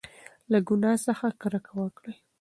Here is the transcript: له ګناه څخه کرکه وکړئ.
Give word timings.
له 0.51 0.57
ګناه 0.67 0.97
څخه 1.07 1.27
کرکه 1.41 1.71
وکړئ. 1.81 2.15